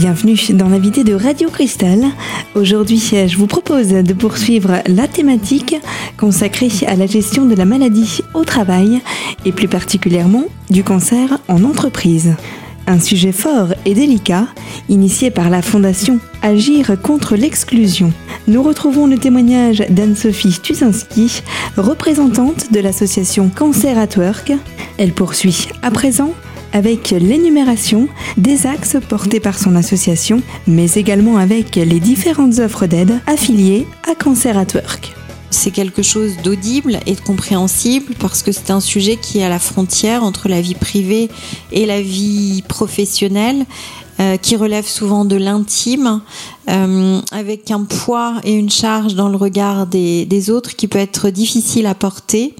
[0.00, 2.02] Bienvenue dans l'invité de Radio Cristal.
[2.54, 5.76] Aujourd'hui, je vous propose de poursuivre la thématique
[6.16, 9.02] consacrée à la gestion de la maladie au travail
[9.44, 12.34] et plus particulièrement du cancer en entreprise.
[12.86, 14.46] Un sujet fort et délicat,
[14.88, 18.10] initié par la fondation Agir contre l'exclusion.
[18.48, 21.42] Nous retrouvons le témoignage d'Anne-Sophie Tuzinski,
[21.76, 24.52] représentante de l'association Cancer at Work.
[24.96, 26.32] Elle poursuit à présent
[26.72, 33.20] avec l'énumération des axes portés par son association, mais également avec les différentes offres d'aide
[33.26, 35.14] affiliées à Cancer at Work.
[35.50, 39.48] C'est quelque chose d'audible et de compréhensible parce que c'est un sujet qui est à
[39.48, 41.28] la frontière entre la vie privée
[41.72, 43.66] et la vie professionnelle
[44.20, 46.20] euh, qui relève souvent de l'intime,
[46.68, 50.98] euh, avec un poids et une charge dans le regard des, des autres qui peut
[50.98, 52.54] être difficile à porter.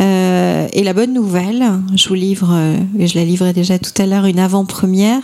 [0.00, 3.92] Euh, et la bonne nouvelle, je vous livre, euh, et je la livrais déjà tout
[4.00, 5.20] à l'heure, une avant-première,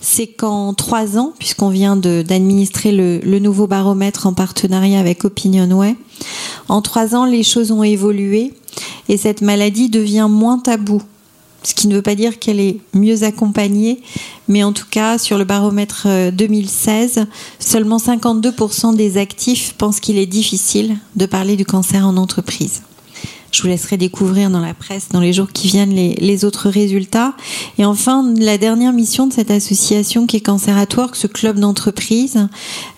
[0.00, 5.96] c'est qu'en trois ans, puisqu'on vient d'administrer le, le, nouveau baromètre en partenariat avec Opinionway,
[6.68, 8.54] en trois ans, les choses ont évolué
[9.08, 11.02] et cette maladie devient moins taboue.
[11.64, 14.00] Ce qui ne veut pas dire qu'elle est mieux accompagnée,
[14.48, 17.24] mais en tout cas, sur le baromètre 2016, euh,
[17.60, 22.82] seulement 52% des actifs pensent qu'il est difficile de parler du cancer en entreprise.
[23.52, 27.34] Je vous laisserai découvrir dans la presse dans les jours qui viennent les, autres résultats.
[27.76, 31.58] Et enfin, la dernière mission de cette association qui est Cancer at Work, ce club
[31.58, 32.48] d'entreprise,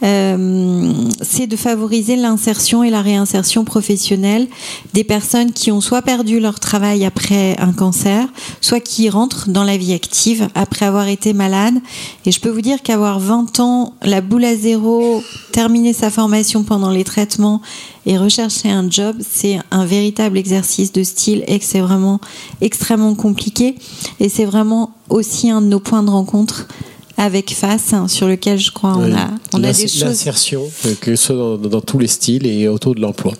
[0.04, 4.46] euh, c'est de favoriser l'insertion et la réinsertion professionnelle
[4.92, 8.28] des personnes qui ont soit perdu leur travail après un cancer,
[8.60, 11.74] soit qui rentrent dans la vie active après avoir été malade.
[12.26, 16.62] Et je peux vous dire qu'avoir 20 ans, la boule à zéro, terminer sa formation
[16.62, 17.60] pendant les traitements
[18.06, 22.20] et rechercher un job, c'est un véritable exercice de style et que c'est vraiment
[22.60, 23.76] extrêmement compliqué.
[24.20, 26.66] Et c'est vraiment aussi un de nos points de rencontre
[27.16, 29.12] avec Face, hein, sur lequel je crois on Oui.
[29.12, 30.02] a, on a des choses.
[30.04, 33.32] L'insertion, euh, que ce soit dans, dans tous les styles et autour de l'emploi.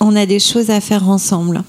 [0.00, 1.62] on a des choses à faire ensemble.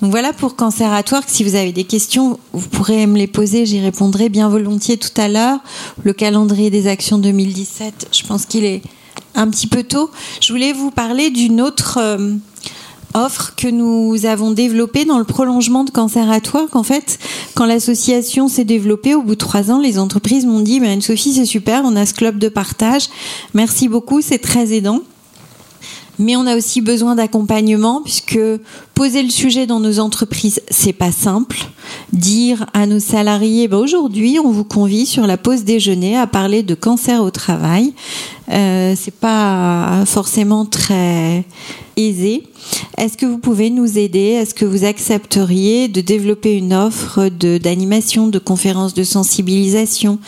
[0.00, 1.24] Donc voilà pour Cancer at Work.
[1.28, 5.16] Si vous avez des questions, vous pourrez me les poser, j'y répondrai bien volontiers tout
[5.20, 5.58] à l'heure.
[6.02, 8.82] Le calendrier des actions 2017, je pense qu'il est
[9.36, 10.10] un petit peu tôt.
[10.40, 12.34] Je voulais vous parler d'une autre euh,
[13.14, 16.76] offre que nous avons développée dans le prolongement de Cancer at Work.
[16.76, 17.18] En fait,
[17.54, 21.34] quand l'association s'est développée, au bout de trois ans, les entreprises m'ont dit, mais Anne-Sophie,
[21.34, 23.08] c'est super, on a ce club de partage.
[23.54, 25.00] Merci beaucoup, c'est très aidant
[26.18, 28.38] mais on a aussi besoin d'accompagnement puisque
[28.94, 31.56] poser le sujet dans nos entreprises c'est pas simple
[32.12, 36.62] dire à nos salariés ben aujourd'hui on vous convie sur la pause déjeuner à parler
[36.62, 37.94] de cancer au travail
[38.52, 41.44] euh, c'est pas forcément très
[41.96, 42.44] aisé
[42.96, 44.38] est-ce que vous pouvez nous aider?
[44.40, 50.18] Est-ce que vous accepteriez de développer une offre d'animation, de, conférences de sensibilisation?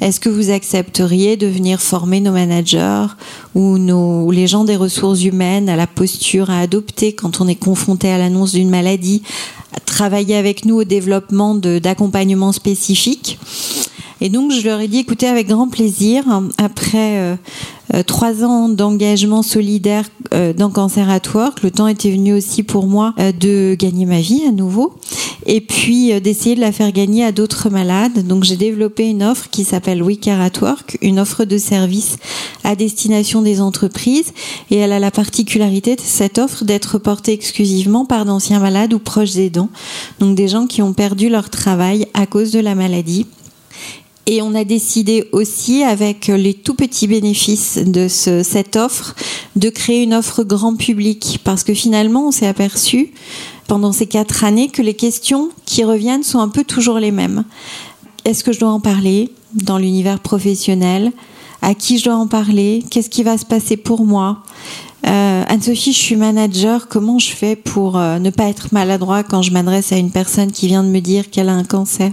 [0.00, 3.06] Est-ce que vous accepteriez de venir former nos managers
[3.54, 7.54] ou, nos, les gens des ressources humaines à la posture à adopter quand on est
[7.54, 9.22] confronté à l'annonce d'une maladie?
[9.86, 13.38] Travailler avec nous au développement de- d'accompagnement spécifique?
[14.24, 16.22] Et donc, je leur ai dit, écoutez, avec grand plaisir,
[16.56, 17.34] après euh,
[17.92, 22.62] euh, trois ans d'engagement solidaire euh, dans Cancer at Work, le temps était venu aussi
[22.62, 24.94] pour moi de gagner ma vie à nouveau,
[25.44, 28.24] et puis d'essayer de la faire gagner à d'autres malades.
[28.24, 32.16] Donc, j'ai développé une offre qui s'appelle We Care at Work, une offre de service
[32.62, 34.32] à destination des entreprises,
[34.70, 39.00] et elle a la particularité de cette offre d'être portée exclusivement par d'anciens malades ou
[39.00, 39.70] proches aidants,
[40.20, 43.26] donc des gens qui ont perdu leur travail à cause de la maladie.
[44.26, 49.16] Et on a décidé aussi, avec les tout petits bénéfices de ce- cette offre,
[49.56, 51.40] de créer une offre grand public.
[51.42, 53.12] Parce que finalement, on s'est aperçu
[53.66, 57.44] pendant ces quatre années que les questions qui reviennent sont un peu toujours les mêmes.
[58.24, 61.10] Est-ce que je dois en parler dans l'univers professionnel?
[61.60, 62.84] À qui je dois en parler?
[62.90, 64.42] Qu'est-ce qui va se passer pour moi?
[65.04, 66.86] Euh, Anne-Sophie, je suis manager.
[66.86, 70.52] Comment je fais pour euh, ne pas être maladroit quand je m'adresse à une personne
[70.52, 72.12] qui vient de me dire qu'elle a un cancer?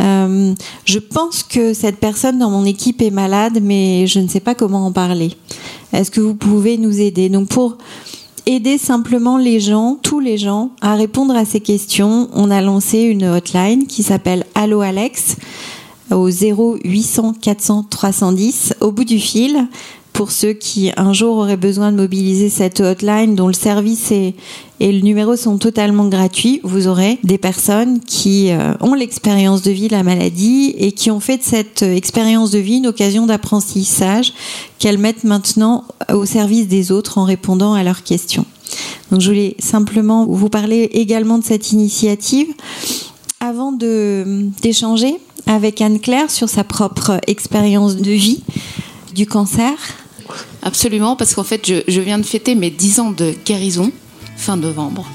[0.00, 0.54] Euh,
[0.84, 4.54] Je pense que cette personne dans mon équipe est malade, mais je ne sais pas
[4.54, 5.32] comment en parler.
[5.92, 7.28] Est-ce que vous pouvez nous aider?
[7.28, 7.76] Donc pour
[8.46, 13.00] aider simplement les gens, tous les gens, à répondre à ces questions, on a lancé
[13.00, 15.36] une hotline qui s'appelle Allo Alex
[16.10, 19.68] au 0800 400 310 au bout du fil
[20.20, 24.34] pour ceux qui un jour auraient besoin de mobiliser cette hotline dont le service et
[24.78, 29.88] le numéro sont totalement gratuits, vous aurez des personnes qui euh, ont l'expérience de vie
[29.88, 33.24] de la maladie et qui ont fait de cette euh, expérience de vie une occasion
[33.24, 34.34] d'apprentissage
[34.78, 38.44] qu'elles mettent maintenant au service des autres en répondant à leurs questions.
[39.10, 42.48] Donc je voulais simplement vous parler également de cette initiative.
[43.40, 45.14] Avant d'échanger
[45.46, 48.42] avec Anne-Claire sur sa propre expérience de vie
[49.14, 49.72] du cancer.
[50.62, 53.90] Absolument, parce qu'en fait, je, viens de fêter mes 10 ans de guérison
[54.36, 55.06] fin novembre.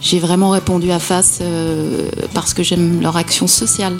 [0.00, 3.96] J'ai vraiment répondu à face euh, parce que j'aime leur action sociale.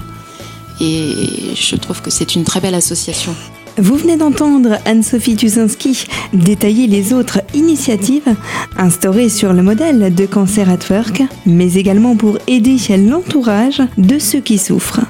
[0.80, 3.34] Et je trouve que c'est une très belle association.
[3.76, 8.34] Vous venez d'entendre Anne-Sophie Tusinski détailler les autres initiatives
[8.76, 14.40] instaurées sur le modèle de Cancer at Work, mais également pour aider l'entourage de ceux
[14.40, 15.00] qui souffrent.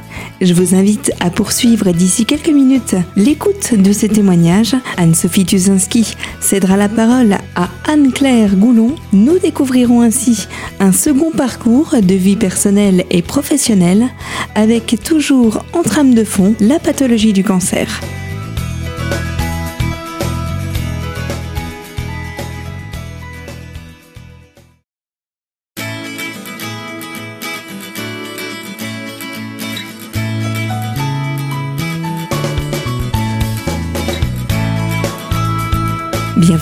[0.40, 4.75] Je vous invite à poursuivre d'ici quelques minutes l'écoute de ces témoignages.
[4.96, 8.94] Anne-Sophie Tuzinski cédera la parole à Anne-Claire Goulon.
[9.12, 10.48] Nous découvrirons ainsi
[10.78, 14.08] un second parcours de vie personnelle et professionnelle
[14.54, 18.00] avec toujours en trame de fond la pathologie du cancer.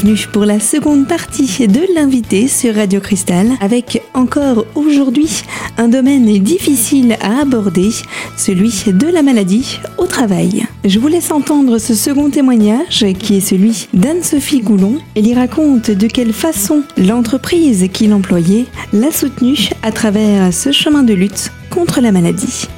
[0.00, 5.43] Bienvenue pour la seconde partie de l'invité sur Radio Cristal avec encore aujourd'hui
[5.77, 7.91] un domaine difficile à aborder,
[8.37, 10.67] celui de la maladie au travail.
[10.85, 14.99] Je vous laisse entendre ce second témoignage qui est celui d'Anne-Sophie Goulon.
[15.17, 21.03] Elle y raconte de quelle façon l'entreprise qui l'employait l'a soutenue à travers ce chemin
[21.03, 22.69] de lutte contre la maladie.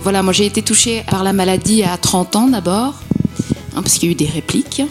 [0.00, 3.00] Voilà, moi j'ai été touchée par la maladie à 30 ans d'abord,
[3.74, 4.82] hein, parce qu'il y a eu des répliques.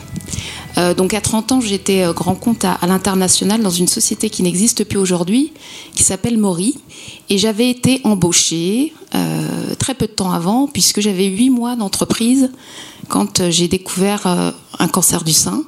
[0.77, 4.43] Euh, donc à 30 ans, j'étais euh, grand compte à, l'international dans une société qui
[4.43, 5.53] n'existe plus aujourd'hui,
[5.93, 6.75] qui s'appelle Mori.
[7.29, 12.51] Et j'avais été embauchée euh, très peu de temps avant, puisque j'avais 8 mois d'entreprise
[13.07, 14.25] quand j'ai découvert
[14.79, 15.63] un cancer du sein,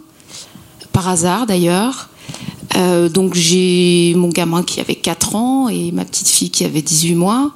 [0.92, 2.10] par hasard d'ailleurs.
[3.14, 7.14] donc j'ai mon gamin qui avait 4 ans et ma petite fille qui avait 18
[7.14, 7.52] mois.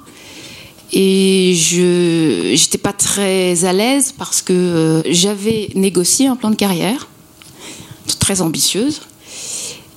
[0.93, 7.07] Et je n'étais pas très à l'aise parce que j'avais négocié un plan de carrière
[8.17, 9.01] très ambitieuse.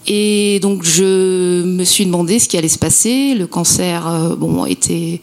[0.07, 3.35] Et donc je me suis demandé ce qui allait se passer.
[3.35, 5.23] Le cancer, euh, bon, était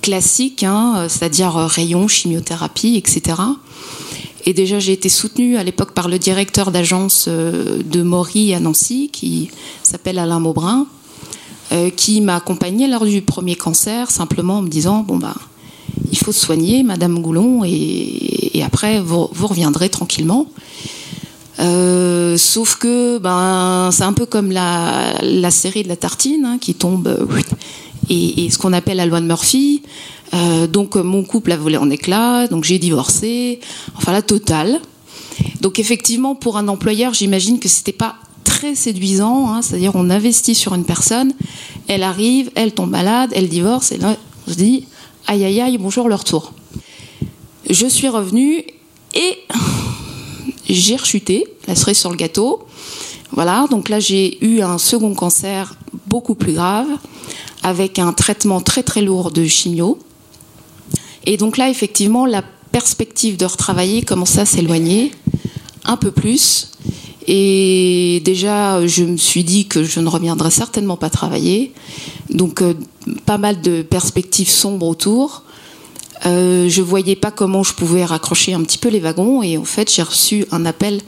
[0.00, 3.34] classique, hein, c'est-à-dire rayon, chimiothérapie, etc.
[4.48, 8.60] Et déjà, j'ai été soutenue à l'époque par le directeur d'agence euh, de Maury à
[8.60, 9.50] Nancy, qui
[9.82, 10.86] s'appelle Alain Maubrin,
[11.72, 15.34] euh, qui m'a accompagnée lors du premier cancer, simplement en me disant bon bah,
[16.12, 20.46] il faut se soigner, Madame Goulon, et, après vous, reviendrez tranquillement.
[21.58, 26.58] Euh, sauf que ben c'est un peu comme la, la série de la tartine hein,
[26.60, 27.26] qui tombe euh,
[28.10, 29.82] et, et, ce qu'on appelle la loi de Murphy.
[30.34, 33.60] Euh, donc mon couple a volé en éclats, donc j'ai divorcé,
[33.96, 34.80] enfin la totale.
[35.60, 40.54] Donc effectivement pour un employeur, j'imagine que c'était pas très séduisant, hein, c'est-à-dire on investit
[40.54, 41.32] sur une personne,
[41.88, 44.16] elle arrive, elle tombe malade, elle divorce et là
[44.46, 44.86] on se dit
[45.26, 46.52] aïe aïe aïe bonjour leur tour.
[47.68, 48.64] Je suis revenue
[49.14, 49.38] et
[50.68, 52.66] j'ai rechuté, la cerise sur le gâteau.
[53.32, 55.76] Voilà, donc là j'ai eu un second cancer
[56.06, 56.86] beaucoup plus grave,
[57.62, 59.98] avec un traitement très très lourd de chimio.
[61.24, 65.10] Et donc là, effectivement, la perspective de retravailler commençait à s'éloigner
[65.84, 66.70] un peu plus.
[67.26, 71.72] Et déjà, je me suis dit que je ne reviendrai certainement pas travailler.
[72.30, 72.74] Donc, euh,
[73.24, 75.42] pas mal de perspectives sombres autour.
[76.24, 79.64] Euh, je voyais pas comment je pouvais raccrocher un petit peu les wagons et en
[79.64, 81.02] fait j'ai reçu un appel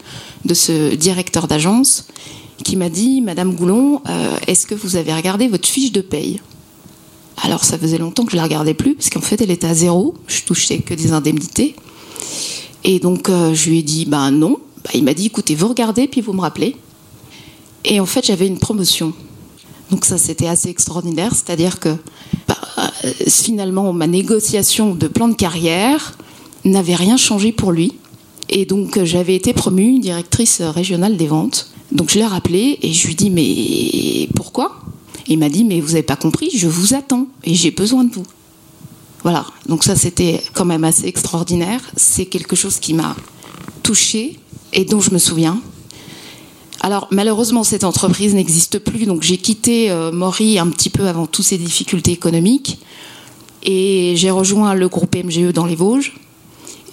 [0.45, 2.05] de ce directeur d'agence
[2.63, 6.41] qui m'a dit Madame Goulon, euh, est-ce que vous avez regardé votre fiche de paye?
[7.41, 9.73] Alors ça faisait longtemps que je la regardais plus parce qu'en fait elle était à
[9.73, 11.75] zéro, je touchais que des indemnités.
[12.83, 14.59] Et donc euh, je lui ai dit ben non.
[14.83, 16.75] Bah, il m'a dit écoutez vous regardez puis vous me rappelez.
[17.83, 19.13] Et en fait j'avais une promotion
[19.91, 21.33] donc ça, c'était assez extraordinaire.
[21.33, 21.95] C'est-à-dire que
[22.47, 22.57] bah,
[23.27, 26.17] finalement, ma négociation de plan de carrière
[26.65, 27.93] n'avait rien changé pour lui.
[28.49, 31.71] Et donc, j'avais été promue directrice régionale des ventes.
[31.91, 34.79] Donc, je l'ai rappelé et je lui dis, mais pourquoi?
[35.27, 38.13] Il m'a dit, mais vous n'avez pas compris, je vous attends et j'ai besoin de
[38.13, 38.25] vous.
[39.23, 39.45] Voilà.
[39.67, 41.81] Donc ça, c'était quand même assez extraordinaire.
[41.95, 43.15] C'est quelque chose qui m'a
[43.83, 44.39] touchée
[44.73, 45.61] et dont je me souviens.
[46.81, 51.27] Alors malheureusement cette entreprise n'existe plus, donc j'ai quitté euh, Mori un petit peu avant
[51.27, 52.79] toutes ces difficultés économiques.
[53.63, 56.15] Et j'ai rejoint le groupe MGE dans les Vosges.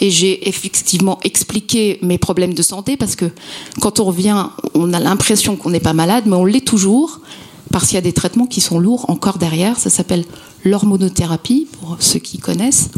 [0.00, 3.30] Et j'ai effectivement expliqué mes problèmes de santé parce que
[3.80, 7.20] quand on revient, on a l'impression qu'on n'est pas malade, mais on l'est toujours
[7.72, 9.78] parce qu'il y a des traitements qui sont lourds encore derrière.
[9.78, 10.24] Ça s'appelle
[10.64, 12.90] l'hormonothérapie pour ceux qui connaissent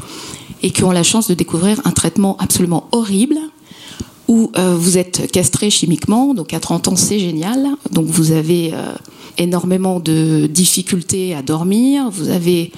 [0.63, 3.39] et qui ont la chance de découvrir un traitement absolument horrible
[4.29, 8.71] où euh, vous êtes castré chimiquement, donc à 30 ans c'est génial, donc vous avez
[8.75, 8.95] euh,
[9.39, 12.71] énormément de difficultés à dormir, vous avez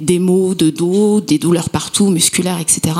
[0.00, 2.96] des maux de dos, des douleurs partout, musculaires, etc.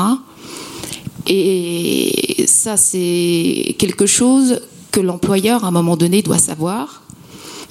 [1.27, 4.61] Et ça, c'est quelque chose
[4.91, 7.03] que l'employeur, à un moment donné, doit savoir.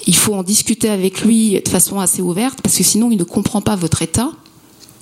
[0.05, 3.23] Il faut en discuter avec lui de façon assez ouverte, parce que sinon, il ne
[3.23, 4.31] comprend pas votre état,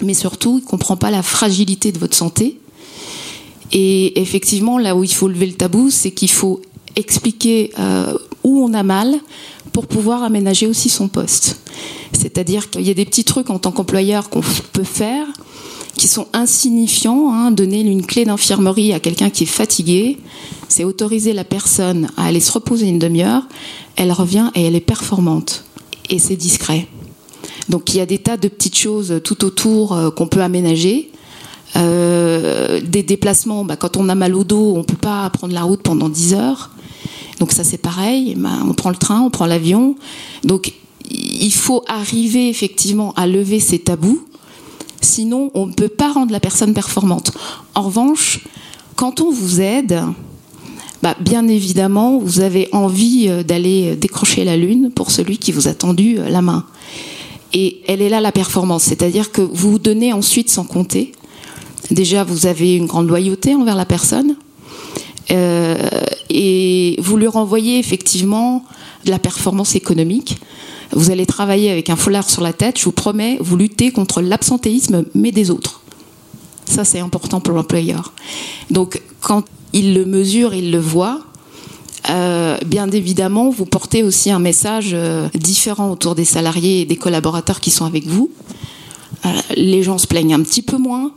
[0.02, 2.60] mais surtout, il ne comprend pas la fragilité de votre santé.
[3.72, 6.62] Et effectivement, là où il faut lever le tabou, c'est qu'il faut
[6.96, 9.16] expliquer euh, où on a mal
[9.74, 11.60] pour pouvoir aménager aussi son poste.
[12.14, 14.42] C'est-à-dire qu'il y a des petits trucs en tant qu'employeur qu'on
[14.72, 15.28] peut faire
[15.98, 17.32] qui sont insignifiants.
[17.34, 17.52] Hein.
[17.52, 20.18] Donner une clé d'infirmerie à quelqu'un qui est fatigué,
[20.70, 23.44] c'est autoriser la personne à aller se reposer une demi-heure.
[23.96, 25.66] Elle revient et elle est performante.
[26.10, 26.88] Et c'est discret.
[27.70, 31.12] Donc il y a des tas de petites choses tout autour euh, qu'on peut aménager.
[31.78, 35.54] Euh, des déplacements, bah, quand on a mal au dos, on ne peut pas prendre
[35.54, 36.72] la route pendant 10 heures.
[37.40, 39.96] Donc ça c'est pareil, bah, on prend le train, on prend l'avion.
[40.44, 40.74] Donc
[41.10, 44.26] il faut arriver effectivement à lever ces tabous,
[45.02, 47.32] sinon on ne peut pas rendre la personne performante.
[47.74, 48.48] En revanche,
[48.96, 50.02] quand on vous aide,
[51.04, 55.68] bah, bien évidemment, vous avez envie euh, d'aller décrocher la lune pour celui qui vous
[55.68, 56.66] a tendu euh, la main.
[57.54, 61.12] Et elle est là la performance, c'est-à-dire que vous vous donnez ensuite sans compter.
[61.92, 64.36] Déjà, vous avez une grande loyauté envers la personne.
[65.32, 65.78] Euh,
[66.30, 68.64] et vous lui renvoyez effectivement
[69.06, 70.38] de la performance économique.
[70.92, 74.22] Vous allez travailler avec un foulard sur la tête, je vous promets, vous luttez contre
[74.22, 75.82] l'absentéisme, mais des autres.
[76.66, 78.14] Ça, c'est important pour l'employeur.
[78.72, 81.22] Donc, quand il le mesure, il le voit,
[82.10, 86.98] euh, bien évidemment, vous portez aussi un message euh, différent autour des salariés et des
[86.98, 88.32] collaborateurs qui sont avec vous.
[89.56, 91.12] Les gens se plaignent un petit peu moins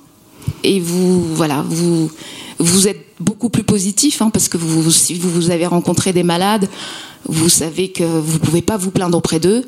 [0.65, 2.11] et vous, voilà, vous,
[2.59, 6.69] vous êtes beaucoup plus positif hein, parce que vous, si vous avez rencontré des malades,
[7.27, 9.67] vous savez que vous ne pouvez pas vous plaindre auprès d'eux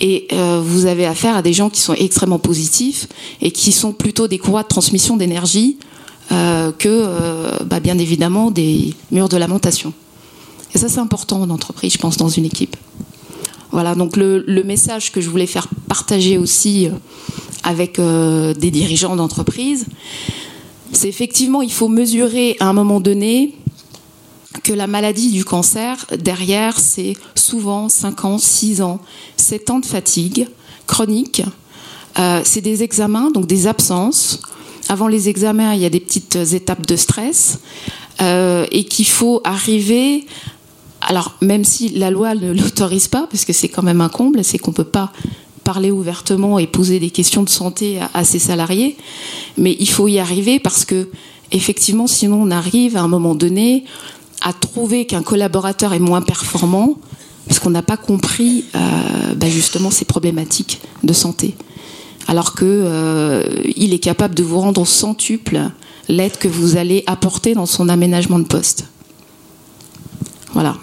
[0.00, 3.06] et euh, vous avez affaire à des gens qui sont extrêmement positifs
[3.40, 5.78] et qui sont plutôt des courroies de transmission d'énergie
[6.32, 9.92] euh, que, euh, bah, bien évidemment, des murs de lamentation.
[10.74, 12.76] Et ça, c'est important en entreprise, je pense, dans une équipe.
[13.70, 16.88] Voilà, donc le, message que je voulais faire partager aussi
[17.62, 19.86] avec des dirigeants d'entreprise,
[20.92, 23.54] c'est effectivement, il faut mesurer à un moment donné
[24.62, 29.00] que la maladie du cancer, derrière, c'est souvent 5 ans, 6 ans,
[29.36, 30.48] 7 ans de fatigue
[30.86, 31.42] chronique.
[32.18, 34.40] Euh, c'est des examens, donc des absences.
[34.88, 37.60] Avant les examens, il y a des petites étapes de stress
[38.20, 40.26] euh, et qu'il faut arriver.
[41.08, 44.44] Alors, même si la loi ne l'autorise pas, parce que c'est quand même un comble,
[44.44, 45.10] c'est qu'on ne peut pas
[45.64, 48.96] parler ouvertement et poser des questions de santé à, ses salariés,
[49.56, 51.08] mais il faut y arriver parce que
[51.50, 53.84] effectivement, sinon on arrive à un moment donné
[54.42, 56.96] à trouver qu'un collaborateur est moins performant
[57.46, 61.54] parce qu'on n'a pas compris euh, bah, justement ces problématiques de santé,
[62.28, 63.44] alors que euh,
[63.76, 65.70] il est capable de vous rendre centuple
[66.08, 68.84] l'aide que vous allez apporter dans son aménagement de poste.
[70.52, 70.76] Voilà.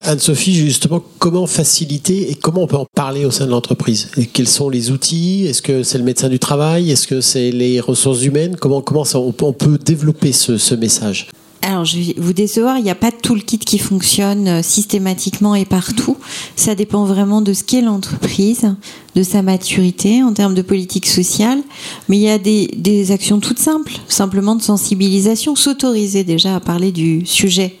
[0.00, 4.10] Anne-Sophie, justement, comment faciliter et comment on peut en parler au sein de l'entreprise?
[4.32, 5.44] Quels sont les outils?
[5.46, 6.92] Est-ce que c'est le médecin du travail?
[6.92, 8.56] Est-ce que c'est les ressources humaines?
[8.56, 11.26] Comment, comment on, peut développer ce, message?
[11.62, 15.56] Alors, je vais vous décevoir, il n'y a pas de toolkit qui fonctionne euh, systématiquement
[15.56, 16.16] et partout.
[16.54, 18.72] Ça dépend vraiment de ce qu'est l'entreprise,
[19.16, 21.58] de sa maturité en termes de politique sociale.
[22.08, 26.92] Mais il y a des actions toutes simples, simplement de sensibilisation, s'autoriser déjà à parler
[26.92, 27.76] du sujet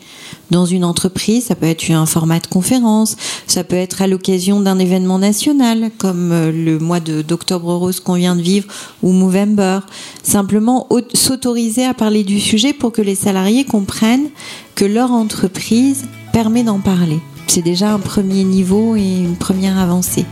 [0.50, 4.60] dans une entreprise, ça peut être un format de conférence, ça peut être à l'occasion
[4.60, 8.66] d'un événement national comme euh, le mois d'octobre rose qu'on vient de vivre
[9.02, 9.80] ou Movember.
[10.22, 14.28] Simplement s'autoriser à parler du sujet pour que les salariés comprennent
[14.74, 17.18] que leur entreprise permet d'en parler.
[17.46, 20.26] C'est déjà un premier niveau et une première avancée.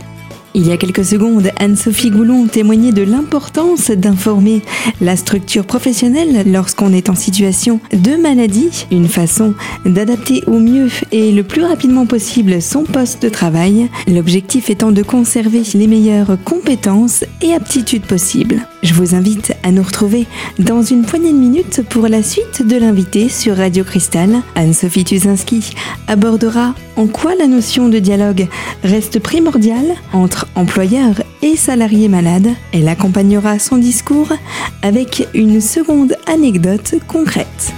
[0.59, 4.63] Il y a quelques secondes, Anne-Sophie Goulon témoignait de l'importance d'informer
[5.01, 9.53] la structure professionnelle lorsqu'on est en situation de maladie, une façon
[9.85, 15.03] d'adapter au mieux et le plus rapidement possible son poste de travail, l'objectif étant de
[15.03, 18.67] conserver les meilleures compétences et aptitudes possibles.
[18.81, 20.25] Je vous invite à nous retrouver
[20.57, 24.41] dans une poignée de minutes pour la suite de l'invité sur Radio Cristal.
[24.55, 25.75] Anne-Sophie Tuzinski
[26.07, 28.47] abordera en quoi la notion de dialogue
[28.83, 32.49] reste primordiale entre employeur et salarié malade.
[32.73, 34.31] Elle accompagnera son discours
[34.81, 37.73] avec une seconde anecdote concrète.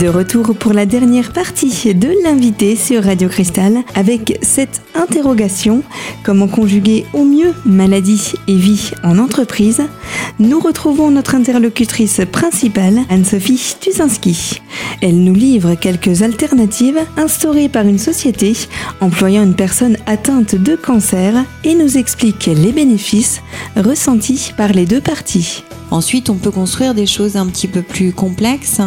[0.00, 5.84] De retour pour la dernière partie de l'invité sur Radio Cristal avec cette interrogation
[6.24, 9.82] comment conjuguer au mieux maladie et vie en entreprise?
[10.40, 14.62] Nous retrouvons notre interlocutrice principale, Anne-Sophie Tuzinski.
[15.00, 18.54] Elle nous livre quelques alternatives instaurées par une société
[19.00, 23.42] employant une personne atteinte de cancer et nous explique les bénéfices
[23.76, 25.62] ressentis par les deux parties.
[25.94, 28.80] Ensuite, on peut construire des choses un petit peu plus complexes.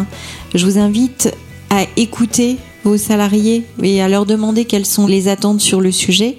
[0.54, 1.34] Je vous invite
[1.70, 6.36] à écouter vos salariés et à leur demander quelles sont les attentes sur le sujet.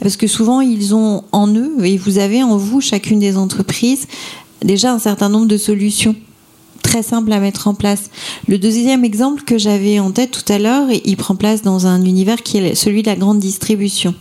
[0.00, 4.06] Parce que souvent, ils ont en eux, et vous avez en vous, chacune des entreprises,
[4.62, 6.14] déjà un certain nombre de solutions
[6.82, 8.10] très simples à mettre en place.
[8.48, 12.04] Le deuxième exemple que j'avais en tête tout à l'heure, il prend place dans un
[12.04, 14.14] univers qui est celui de la grande distribution.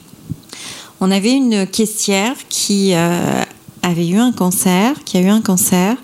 [1.01, 3.43] On avait une caissière qui euh,
[3.81, 5.95] avait eu un cancer, qui a eu un cancer.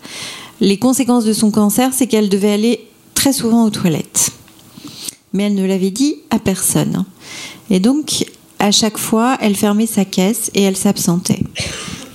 [0.60, 4.32] Les conséquences de son cancer, c'est qu'elle devait aller très souvent aux toilettes.
[5.34, 7.06] Mais elle ne l'avait dit à personne.
[7.70, 8.26] Et donc,
[8.60, 11.44] à chaque fois, elle fermait sa caisse et elle s'absentait.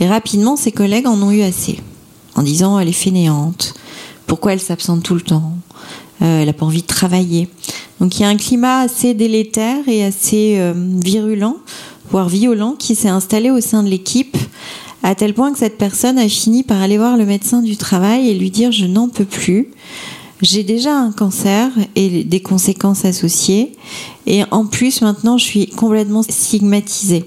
[0.01, 1.79] Et rapidement, ses collègues en ont eu assez,
[2.35, 3.75] en disant elle est fainéante,
[4.27, 5.53] pourquoi elle s'absente tout le temps,
[6.23, 7.49] euh, elle n'a pas envie de travailler.
[8.01, 11.59] Donc il y a un climat assez délétère et assez euh, virulent,
[12.11, 14.37] voire violent, qui s'est installé au sein de l'équipe
[15.03, 18.29] à tel point que cette personne a fini par aller voir le médecin du travail
[18.29, 19.69] et lui dire je n'en peux plus.
[20.41, 23.73] J'ai déjà un cancer et des conséquences associées.
[24.27, 27.25] Et en plus, maintenant, je suis complètement stigmatisée.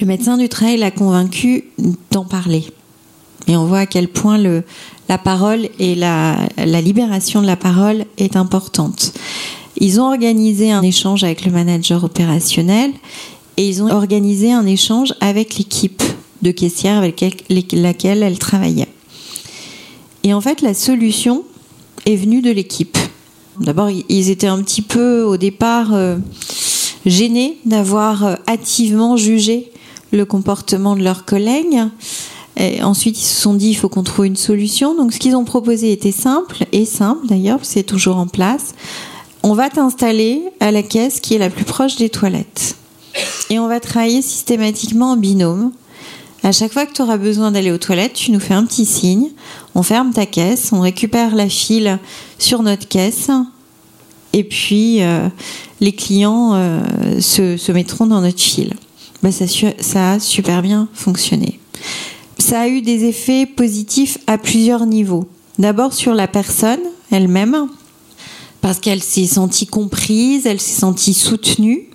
[0.00, 1.64] Le médecin du travail l'a convaincu
[2.10, 2.64] d'en parler.
[3.48, 8.36] Et on voit à quel point la parole et la libération de la parole est
[8.36, 9.12] importante.
[9.78, 12.92] Ils ont organisé un échange avec le manager opérationnel
[13.58, 16.02] et ils ont organisé un échange avec l'équipe
[16.42, 17.24] de caissière avec
[17.72, 18.88] laquelle elle travaillait.
[20.22, 21.44] Et en fait, la solution
[22.04, 22.98] est venue de l'équipe.
[23.60, 26.16] D'abord, ils étaient un petit peu au départ euh,
[27.06, 29.70] gênés d'avoir euh, activement jugé
[30.12, 31.82] le comportement de leurs collègues.
[32.82, 34.94] Ensuite, ils se sont dit il faut qu'on trouve une solution.
[34.94, 38.74] Donc, ce qu'ils ont proposé était simple et simple d'ailleurs, c'est toujours en place.
[39.42, 42.76] On va t'installer à la caisse qui est la plus proche des toilettes.
[43.50, 45.70] Et on va travailler systématiquement en binôme.
[46.46, 48.86] À chaque fois que tu auras besoin d'aller aux toilettes, tu nous fais un petit
[48.86, 49.30] signe,
[49.74, 51.98] on ferme ta caisse, on récupère la file
[52.38, 53.32] sur notre caisse
[54.32, 55.28] et puis euh,
[55.80, 58.74] les clients euh, se, mettront dans notre file.
[59.24, 59.46] Bah, ça,
[59.80, 61.58] ça a super bien fonctionné.
[62.38, 65.26] Ça a eu des effets positifs à plusieurs niveaux.
[65.58, 66.78] D'abord sur la personne
[67.10, 67.66] elle-même,
[68.60, 71.88] parce qu'elle s'est sentie comprise, elle s'est sentie soutenue.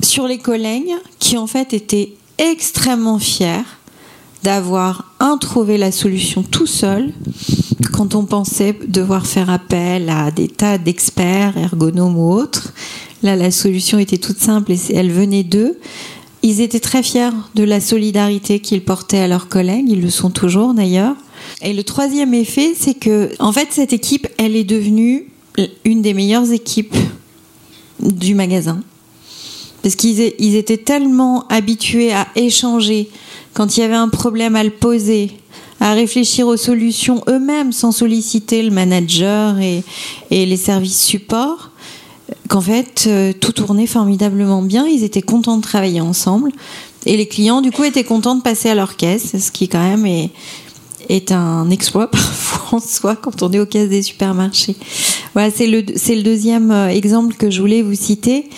[0.00, 3.62] Sur les collègues qui en fait étaient extrêmement fier
[4.42, 7.12] d'avoir trouvé la solution tout seul
[7.92, 12.72] quand on pensait devoir faire appel à des tas d'experts, ergonomes ou autres.
[13.22, 15.78] Là, la solution était toute simple et elle venait d'eux.
[16.42, 20.30] Ils étaient très fiers de la solidarité qu'ils portaient à leurs collègues, ils le sont
[20.30, 21.16] toujours d'ailleurs.
[21.60, 25.26] Et le troisième effet, c'est que, en fait, cette équipe, elle est devenue
[25.84, 26.96] une des meilleures équipes
[28.00, 28.82] du magasin
[29.82, 33.08] parce qu'ils étaient tellement habitués à échanger
[33.54, 35.32] quand il y avait un problème à le poser,
[35.80, 39.82] à réfléchir aux solutions eux-mêmes sans solliciter le manager et,
[40.30, 41.70] les services support,
[42.48, 44.86] qu'en fait euh, tout tournait formidablement bien.
[44.86, 46.52] Ils étaient contents de travailler ensemble
[47.06, 49.82] et les clients du coup étaient contents de passer à leur caisse, ce qui quand
[49.82, 54.76] même est, un exploit parfois en soi quand on est aux caisses des supermarchés.
[55.32, 58.48] Voilà, c'est le, c'est le deuxième euh, exemple que je voulais vous citer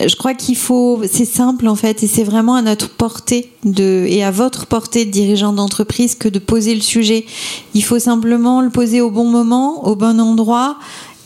[0.00, 4.04] je crois qu'il faut, c'est simple en fait, et c'est vraiment à notre portée de,
[4.08, 7.26] et à votre portée de dirigeant d'entreprise que de poser le sujet.
[7.74, 10.76] Il faut simplement le poser au bon moment, au bon endroit,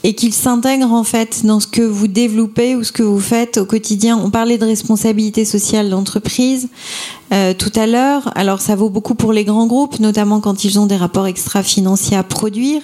[0.02, 3.58] et qu'il s'intègre en fait dans ce que vous développez ou ce que vous faites
[3.58, 4.18] au quotidien.
[4.22, 6.68] On parlait de responsabilité sociale d'entreprise
[7.32, 8.30] euh, tout à l'heure.
[8.34, 12.16] Alors ça vaut beaucoup pour les grands groupes, notamment quand ils ont des rapports extra-financiers
[12.16, 12.80] à produire,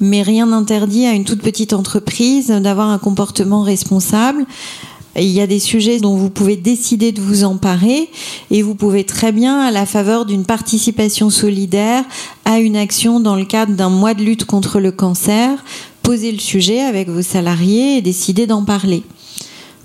[0.00, 4.46] mais rien n'interdit à une toute petite entreprise d'avoir un comportement responsable.
[5.16, 8.08] Il y a des sujets dont vous pouvez décider de vous emparer
[8.50, 12.04] et vous pouvez très bien, à la faveur d'une participation solidaire
[12.44, 15.64] à une action dans le cadre d'un mois de lutte contre le cancer,
[16.02, 19.02] poser le sujet avec vos salariés et décider d'en parler.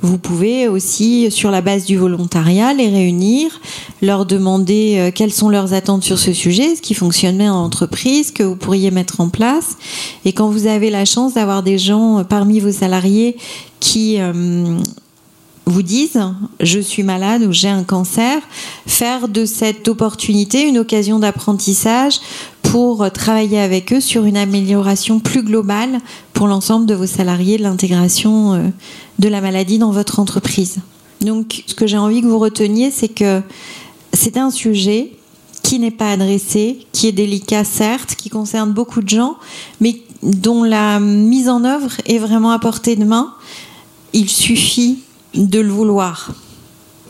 [0.02, 3.60] Vous pouvez aussi, sur la base du volontariat, les réunir,
[4.04, 7.63] leur demander euh, quelles sont leurs attentes sur ce sujet, ce qui fonctionne bien en
[7.63, 9.76] entreprise, que vous pourriez mettre en place.
[10.24, 13.38] Et quand vous avez la chance d'avoir des gens euh, parmi vos salariés
[13.80, 14.78] qui euh,
[15.68, 16.20] vous disent
[16.60, 18.42] je suis malade ou j'ai un cancer,
[18.86, 22.20] faire de cette opportunité une occasion d'apprentissage
[22.64, 26.00] pour travailler avec eux sur une amélioration plus globale
[26.34, 28.68] pour l'ensemble de vos salariés de l'intégration euh,
[29.20, 30.78] de la maladie dans votre entreprise.
[31.22, 33.42] Donc, ce que j'ai envie que vous reteniez, c'est que
[34.14, 35.14] c'est un sujet
[35.64, 39.38] qui n'est pas adressé, qui est délicat certes, qui concerne beaucoup de gens,
[39.82, 43.34] mais dont la mise en œuvre est vraiment à portée de main.
[44.14, 45.00] Il suffit
[45.34, 46.32] de le vouloir.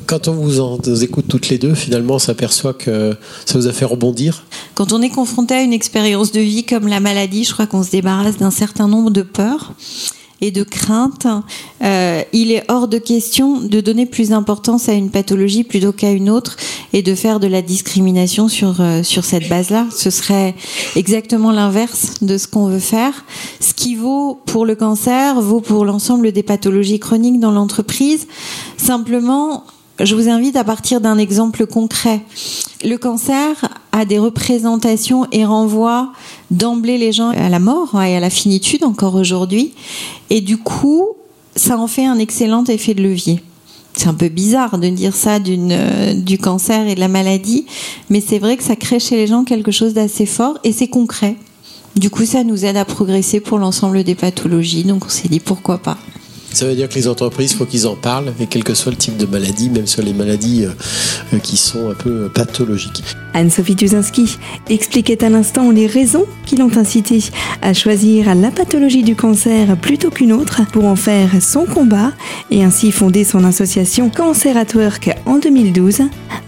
[0.05, 3.73] Quand on vous, en, écoute toutes les deux, finalement, on s'aperçoit que ça vous a
[3.73, 4.45] fait rebondir.
[4.75, 7.83] Quand on est confronté à une expérience de vie comme la maladie, je crois qu'on
[7.83, 9.73] se débarrasse d'un certain nombre de peurs
[10.41, 11.27] et de craintes.
[11.83, 16.11] Euh, il est hors de question de donner plus d'importance à une pathologie plutôt qu'à
[16.11, 16.57] une autre
[16.93, 19.87] et de faire de la discrimination sur, euh, sur cette base-là.
[19.95, 20.55] Ce serait
[20.95, 23.25] exactement l'inverse de ce qu'on veut faire.
[23.59, 28.27] Ce qui vaut pour le cancer vaut pour l'ensemble des pathologies chroniques dans l'entreprise.
[28.77, 29.63] Simplement,
[29.99, 32.21] je vous invite à partir d'un exemple concret.
[32.83, 36.11] Le cancer a des représentations et renvoie
[36.51, 39.73] d'emblée les gens à la mort et à la finitude encore aujourd'hui.
[40.29, 41.07] Et du coup,
[41.55, 43.41] ça en fait un excellent effet de levier.
[43.95, 47.65] C'est un peu bizarre de dire ça d'une, euh, du cancer et de la maladie,
[48.11, 50.87] mais c'est vrai que ça crée chez les gens quelque chose d'assez fort et c'est
[50.87, 51.35] concret.
[51.95, 55.39] Du coup, ça nous aide à progresser pour l'ensemble des pathologies, donc on s'est dit
[55.39, 55.97] pourquoi pas.
[56.57, 58.91] Ça veut dire que les entreprises, il faut qu'ils en parlent, et quel que soit
[58.91, 60.71] le type de maladie, même sur les maladies euh,
[61.35, 63.03] euh, qui sont un peu pathologiques.
[63.35, 67.23] Anne-Sophie Tuzinski expliquait à l'instant les raisons qui l'ont incité
[67.61, 72.11] à choisir la pathologie du cancer plutôt qu'une autre pour en faire son combat
[72.49, 76.01] et ainsi fonder son association Cancer at Work en 2012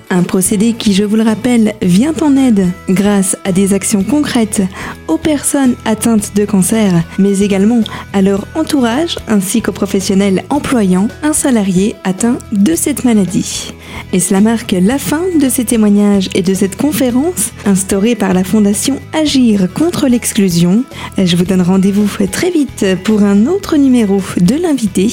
[0.09, 4.61] un procédé qui, je vous le rappelle, vient en aide grâce à des actions concrètes
[5.07, 7.81] aux personnes atteintes de cancer, mais également
[8.13, 13.73] à leur entourage ainsi qu'aux professionnels employant un salarié atteint de cette maladie.
[14.13, 18.43] Et cela marque la fin de ces témoignages et de cette conférence instaurée par la
[18.43, 20.83] Fondation Agir contre l'exclusion.
[21.17, 25.09] Je vous donne rendez-vous très vite pour un autre numéro de l'invité.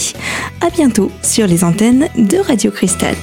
[0.60, 3.16] À bientôt sur les antennes de Radio Cristal.